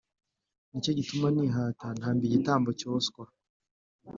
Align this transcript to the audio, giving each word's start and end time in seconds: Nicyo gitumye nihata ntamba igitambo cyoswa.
Nicyo 0.69 0.91
gitumye 0.97 1.27
nihata 1.35 1.87
ntamba 1.97 2.21
igitambo 2.25 2.69
cyoswa. 2.79 3.23